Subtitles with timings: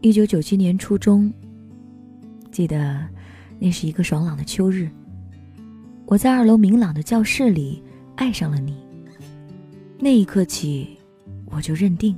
[0.00, 1.32] 一九九七年初中，
[2.52, 3.04] 记得
[3.58, 4.88] 那是一个爽朗的秋日，
[6.06, 7.82] 我在二楼明朗的教室里
[8.14, 8.76] 爱上了你。
[9.98, 10.96] 那一刻起，
[11.46, 12.16] 我就认定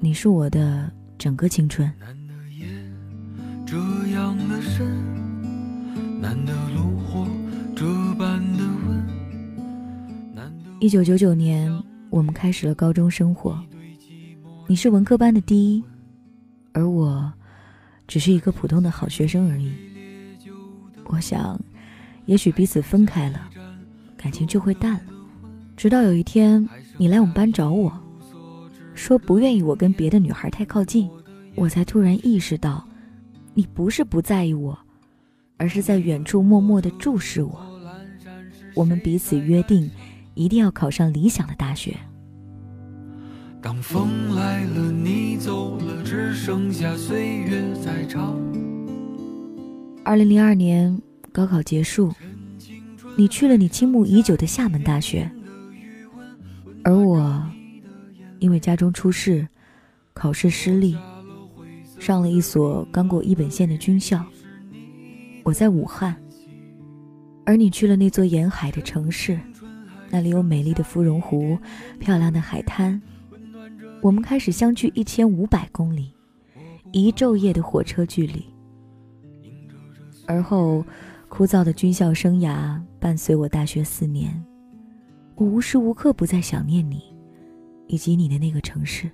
[0.00, 1.88] 你是我的整个青春。
[2.00, 2.66] 难得夜。
[3.64, 3.76] 这
[4.14, 4.84] 样的深。
[6.20, 7.26] 难得炉火
[10.80, 11.72] 一九九九年，
[12.10, 13.56] 我们开始了高中生活。
[14.66, 15.84] 你是文科班的第一，
[16.72, 17.32] 而我
[18.06, 19.72] 只是一个普通的好学生而已。
[21.04, 21.60] 我想，
[22.26, 23.48] 也许彼此分开了，
[24.16, 25.12] 感情就会淡了。
[25.76, 27.92] 直到有一天，你来我们班找我，
[28.94, 31.10] 说不愿意我跟别的女孩太靠近，
[31.54, 32.86] 我才突然意识到，
[33.54, 34.78] 你不是不在意我，
[35.56, 37.60] 而是在远处默默的注视我。
[38.74, 39.90] 我们彼此约定。
[40.34, 41.94] 一定要考上理想的大学。
[43.62, 48.36] 当风来了，你走了，只剩下岁月在唱。
[50.04, 52.12] 二零零二年高考结束，
[53.16, 55.30] 你去了你倾慕已久的厦门大学，
[56.82, 57.40] 而我
[58.40, 59.46] 因为家中出事，
[60.12, 60.98] 考试失利，
[62.00, 64.26] 上了一所刚过一本线的军校。
[65.44, 66.16] 我在武汉，
[67.46, 69.38] 而你去了那座沿海的城市。
[70.10, 71.56] 那里有美丽的芙蓉湖，
[72.00, 73.00] 漂亮的海滩。
[74.02, 76.12] 我们开始相距一千五百公里，
[76.90, 78.44] 一昼夜的火车距离。
[80.26, 80.84] 而后，
[81.28, 84.44] 枯燥的军校生涯伴随我大学四年，
[85.36, 87.00] 我无时无刻不在想念你，
[87.86, 89.08] 以及你的那个城市。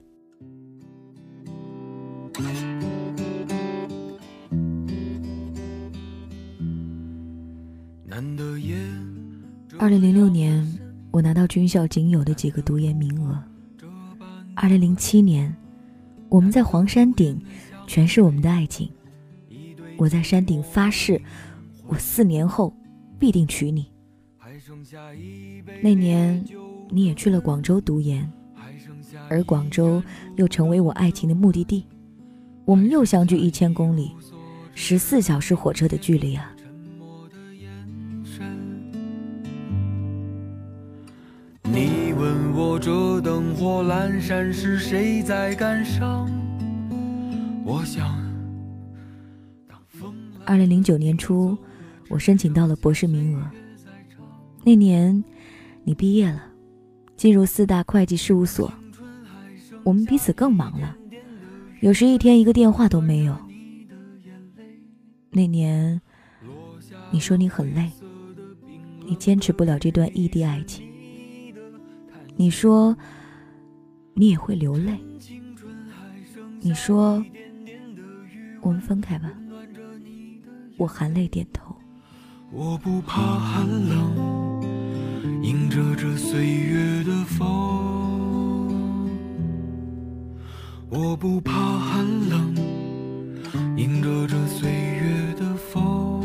[9.79, 10.67] 二零零六年。
[11.11, 13.43] 我拿到军校仅有的几个读研名额。
[14.61, 15.55] 二零零七年，
[16.29, 17.41] 我们在黄山顶，
[17.87, 18.91] 诠释我们的爱情。
[19.97, 21.23] 我在山顶发誓，
[21.87, 22.75] 我四年后
[23.21, 23.89] 必定娶你。
[25.81, 26.45] 那年，
[26.91, 28.29] 你也去了广州读研，
[29.29, 30.03] 而广州
[30.35, 31.87] 又成为我爱情的目的地。
[32.65, 34.11] 我们又相距一千公里，
[34.75, 36.53] 十四小时火车的距离啊！
[43.59, 46.31] 火阑珊是谁在感伤？
[47.65, 48.17] 我想。
[50.45, 51.59] 二零零九年初，
[52.09, 53.51] 我申请到了博士名额。
[54.63, 55.25] 那年，
[55.83, 56.41] 你毕业了，
[57.17, 58.73] 进入四大会计事务所。
[59.83, 60.97] 我们彼此更忙了，
[61.81, 63.37] 有时一天一个电话都没有。
[65.31, 66.01] 那年，
[67.11, 67.91] 你说你很累，
[69.05, 70.87] 你坚持不了这段异地爱情。
[72.37, 72.97] 你说，
[74.19, 74.99] 你也会流泪。
[76.61, 77.25] 你说，
[78.61, 79.31] 我们分开吧。
[80.77, 81.73] 我含泪点头。
[82.51, 84.61] 我不怕寒冷，
[85.41, 89.09] 迎着这岁月的风。
[90.91, 92.57] 我不怕寒冷，
[93.77, 96.25] 迎着这岁月的风。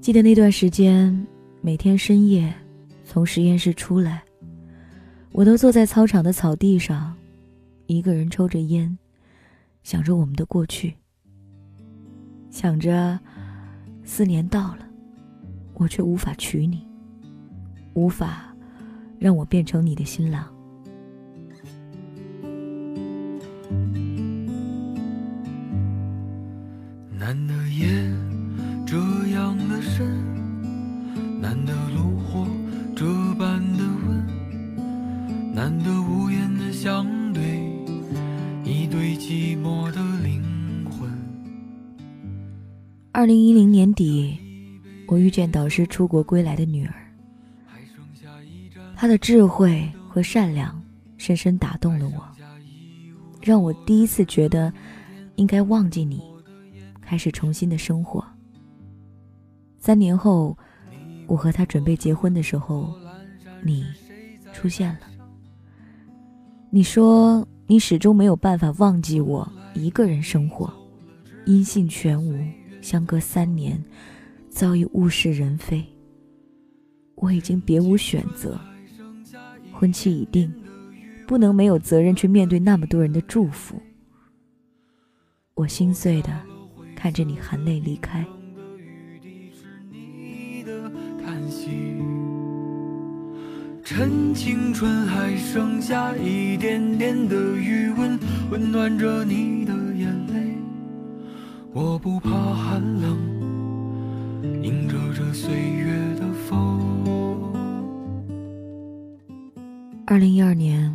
[0.00, 1.26] 记得那段时间。
[1.64, 2.52] 每天深夜，
[3.04, 4.22] 从实验室出来，
[5.32, 7.14] 我都坐在操场的草地上，
[7.86, 8.98] 一个人抽着烟，
[9.82, 10.94] 想着我们的过去，
[12.50, 13.18] 想着
[14.04, 14.86] 四年到了，
[15.74, 16.86] 我却无法娶你，
[17.94, 18.54] 无法
[19.18, 20.48] 让我变成你的新郎。
[27.18, 27.88] 难得夜
[28.86, 28.98] 这
[29.28, 30.06] 样的深。
[31.40, 32.46] 难得炉火
[35.62, 37.40] 难得无言的相对，
[38.64, 41.08] 一对寂寞的灵魂。
[43.12, 44.36] 二零一零年底，
[45.06, 46.92] 我遇见导师出国归来的女儿，
[48.96, 50.82] 她的智慧和善良
[51.16, 52.28] 深深打动了我，
[53.40, 54.74] 让我第一次觉得
[55.36, 56.24] 应该忘记你，
[57.00, 58.26] 开始重新的生活。
[59.78, 60.58] 三年后。
[61.28, 62.94] 我和他准备结婚的时候，
[63.64, 63.86] 你
[64.52, 65.00] 出现了。
[66.74, 70.72] 你说你始终没有办法忘记我一个人生活，
[71.44, 72.34] 音信全无，
[72.80, 73.78] 相隔三年，
[74.48, 75.84] 早已物是人非。
[77.14, 78.58] 我已经别无选择，
[79.70, 80.50] 婚期已定，
[81.26, 83.78] 不能没有责任去面对那么多人的祝福。
[85.52, 86.40] 我心碎的
[86.96, 88.26] 看着你含泪离开。
[93.94, 98.18] 趁青春还剩下一点点的余温，
[98.50, 100.56] 温暖着你的眼泪。
[101.74, 103.18] 我不怕寒冷，
[104.62, 106.80] 迎着这岁月的风。
[110.06, 110.90] 二零一二年，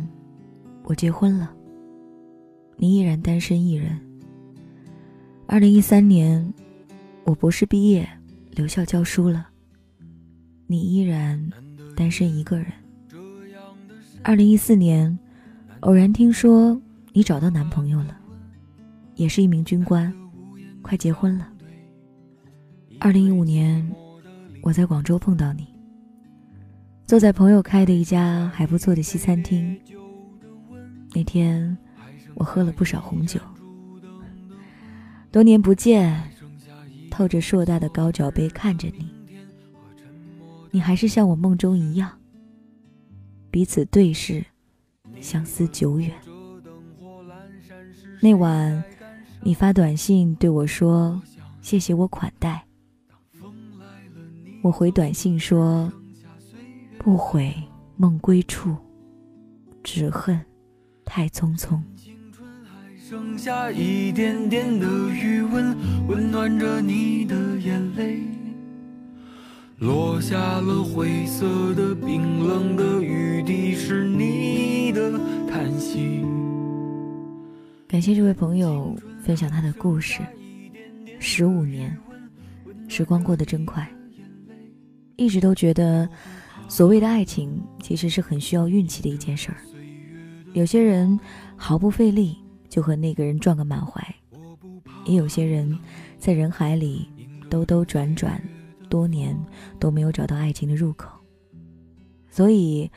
[0.82, 1.48] 我结婚了，
[2.78, 3.96] 你依然单身一人。
[5.46, 6.52] 二零一三年，
[7.22, 8.08] 我博士毕业，
[8.50, 9.46] 留校教书了，
[10.66, 11.40] 你依然
[11.94, 12.66] 单身一个人。
[14.28, 15.18] 二零一四年，
[15.80, 16.78] 偶然听说
[17.14, 18.14] 你找到男朋友了，
[19.14, 20.14] 也是一名军官，
[20.82, 21.48] 快结婚了。
[23.00, 23.90] 二零一五年，
[24.60, 25.66] 我在广州碰到你，
[27.06, 29.74] 坐在朋友开的一家还不错的西餐厅。
[31.14, 31.74] 那天，
[32.34, 33.40] 我喝了不少红酒。
[35.32, 36.22] 多年不见，
[37.10, 39.10] 透着硕大的高脚杯看着你，
[40.70, 42.17] 你还是像我梦中一样。
[43.50, 44.44] 彼此对视，
[45.20, 46.12] 相思久远。
[48.20, 48.82] 那晚，
[49.42, 51.20] 你发短信对我说
[51.62, 52.64] ：“谢谢我款待。”
[54.62, 55.90] 我回短信说
[56.98, 57.54] ：“不悔
[57.96, 58.76] 梦归处，
[59.82, 60.38] 只恨
[61.04, 61.80] 太匆匆。”
[63.08, 65.74] 剩下一点点的余温，
[66.08, 68.20] 温暖着你的眼泪。
[69.78, 75.16] 落下了灰色的冰冷的雨滴，是你的
[75.48, 76.20] 叹息。
[77.86, 80.20] 感谢这位朋友分享他的故事。
[81.20, 81.96] 十五年，
[82.88, 83.88] 时光过得真快。
[85.14, 86.08] 一直都觉得，
[86.68, 89.58] 所谓的爱情其实是很需要运气的一件事儿。
[90.54, 91.16] 有些人
[91.54, 92.36] 毫不费力
[92.68, 94.04] 就和那个人撞个满怀，
[95.04, 95.78] 也有些人
[96.18, 97.08] 在人海里
[97.48, 98.42] 兜兜转转。
[98.88, 99.38] 多年
[99.78, 101.10] 都没有找到爱情的入口，
[102.28, 102.90] 所以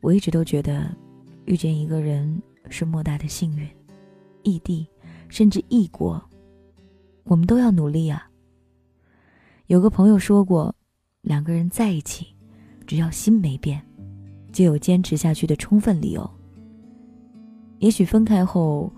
[0.00, 0.94] 我一直都觉得
[1.44, 3.68] 遇见一个人是莫大的幸运。
[4.42, 4.86] 异地，
[5.28, 6.22] 甚至异国，
[7.22, 8.28] 我们都要努力啊。
[9.68, 10.74] 有个朋友说过，
[11.22, 12.26] 两个人在一起，
[12.86, 13.82] 只要心没变，
[14.52, 16.30] 就有坚持下去的充分理由。
[17.78, 18.92] 也许分开后，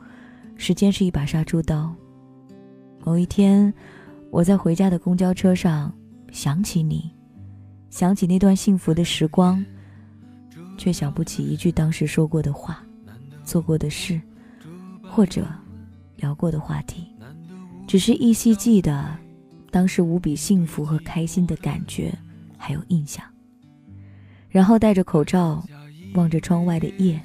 [0.56, 1.94] 时间是一把杀猪刀。
[3.04, 3.72] 某一天，
[4.32, 5.92] 我在回家的公交车上。
[6.32, 7.10] 想起你，
[7.90, 9.64] 想起那段幸福的时光，
[10.76, 12.84] 却想不起一句当时说过的话、
[13.44, 14.20] 做过的事，
[15.02, 15.46] 或者
[16.16, 17.06] 聊过的话题，
[17.86, 19.16] 只是依稀记得
[19.70, 22.16] 当时无比幸福和开心的感觉，
[22.58, 23.24] 还有印象。
[24.48, 25.64] 然后戴着口罩，
[26.14, 27.20] 望着窗外的夜，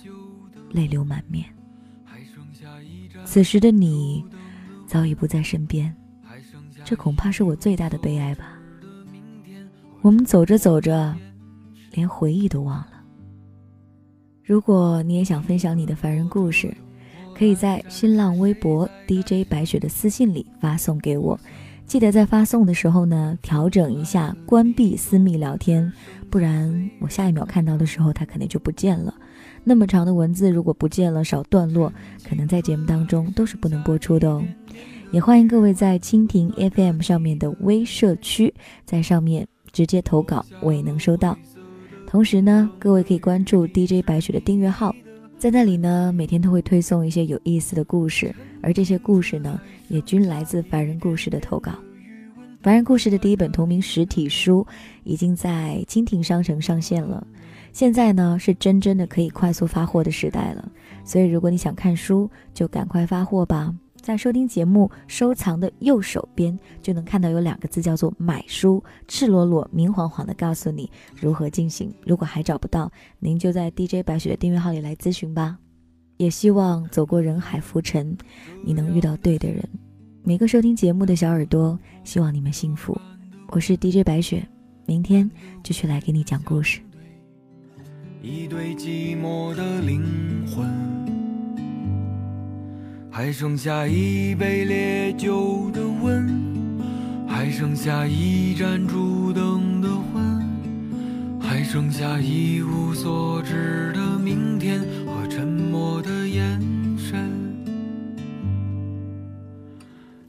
[0.72, 1.46] 泪流满面。
[3.26, 4.26] 此时的你，
[4.88, 5.96] 早已不在身边，
[6.84, 8.58] 这恐怕是我最大的悲哀吧。
[10.04, 11.16] 我们走着走着，
[11.92, 12.88] 连回忆都忘了。
[14.44, 16.76] 如果你也想分享你的凡人故事，
[17.36, 21.40] 可以在新浪微博 DJ 白雪的私信里发送给我。
[21.86, 25.94] 记得在发送的时候呢，调整一下关闭私密聊天，
[26.32, 29.14] 不然我下一秒看到的时候，它可能就不见了。
[29.64, 31.94] 那么长的文字如果不见了少段落，
[32.28, 34.44] 可能在节目当中都是不能播出的哦。
[35.12, 38.52] 也欢迎各位在蜻蜓 FM 上面的微社区，
[38.84, 39.48] 在上面。
[39.72, 41.38] 直接投稿我也能收到，
[42.06, 44.94] 同时呢，各位可以关注 DJ 白雪的订阅号，
[45.38, 51.74] 在那里呢，每天都会推送一些有意思的故事，而这些故事呢，也均来自凡人故事的投稿。
[52.62, 54.66] 凡人故事的第一本同名实体书
[55.04, 57.26] 已经在蜻蜓商城上线了，
[57.74, 60.72] 现在呢是真真的可以快速发货的时代了，
[61.04, 63.74] 所以如果你想看书，就赶快发货吧。
[64.02, 71.94] 在收听节目收藏的右手边，就能看到有两个字，叫做“买书”，赤裸裸、明晃晃的告诉你如何进行。
[72.06, 75.58] 如果还找不到，您就在 DJ 白雪的订阅号里来咨询吧。
[76.18, 78.18] 也希望走过人海浮沉，
[78.64, 79.64] 你能遇到对的人。
[80.24, 83.00] 每个收听节目的小耳朵，希望你们幸福。
[83.50, 84.48] 我是 DJ 白雪，
[84.86, 85.30] 明天
[85.64, 86.80] 继续来给你讲故事。
[88.22, 90.04] 一对寂寞的灵
[90.48, 90.91] 魂。
[93.24, 96.28] 还剩下一杯烈酒的温，
[97.28, 106.60] 还剩下一盏烛灯的昏，还剩下一无所知的明天和沉默的眼
[106.98, 107.30] 神。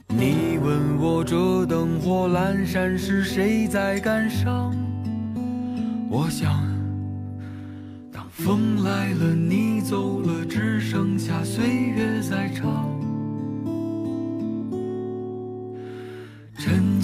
[0.09, 4.71] 你问我这灯火阑珊时谁在感伤？
[6.11, 6.61] 我想。
[8.11, 12.62] 当风来了，你走了，只剩下岁月在唱。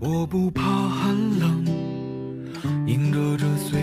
[0.00, 1.66] 我不怕寒冷，
[2.86, 3.77] 迎着这岁。